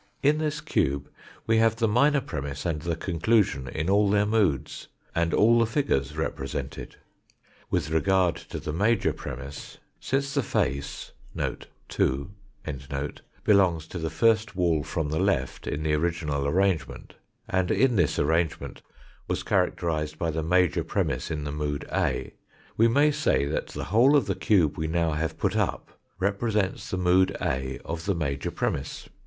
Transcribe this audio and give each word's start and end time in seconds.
In 0.23 0.39
this 0.39 0.61
cube 0.61 1.11
we 1.45 1.57
have 1.57 1.75
the 1.75 1.87
minor 1.87 2.21
premiss 2.21 2.65
and 2.65 2.81
the 2.81 2.95
conclusion 2.95 3.67
in 3.67 3.87
all 3.87 4.09
their 4.09 4.25
moods, 4.25 4.87
and 5.13 5.31
all 5.31 5.59
the 5.59 5.67
figures 5.67 6.17
represented. 6.17 6.95
With 7.69 7.91
regard 7.91 8.35
to 8.35 8.59
the 8.59 8.73
major 8.73 9.13
premiss, 9.13 9.77
since 9.99 10.33
the 10.33 10.41
face 10.41 11.11
(2) 11.37 11.59
belongs 13.43 13.85
to 13.85 13.99
the 13.99 14.09
first 14.09 14.55
wall 14.55 14.81
from 14.83 15.09
the 15.09 15.19
left 15.19 15.67
in 15.67 15.83
the 15.83 15.93
original 15.93 16.47
arrangement, 16.47 17.13
and 17.47 17.69
in 17.69 17.95
this 17.95 18.15
(D 18.15 18.23
Fig. 18.23 18.49
55. 18.49 18.77
4321 19.27 19.27
arrangement 19.27 19.27
was 19.27 19.43
characterised 19.43 20.17
by 20.17 20.31
the 20.31 20.41
major 20.41 20.83
premiss 20.83 21.29
in 21.29 21.43
the 21.43 21.51
mood 21.51 21.85
A, 21.91 22.33
we 22.75 22.87
may 22.87 23.11
say 23.11 23.45
that 23.45 23.67
the 23.67 23.83
whole 23.93 24.15
of 24.15 24.25
the 24.25 24.33
cube 24.33 24.79
we 24.79 24.87
now 24.87 25.11
have 25.11 25.37
put 25.37 25.55
up 25.55 25.99
represents 26.17 26.89
the 26.89 26.97
mood 26.97 27.37
A 27.39 27.77
of 27.85 28.05
the 28.05 28.15
major 28.15 28.49
premiss. 28.49 29.07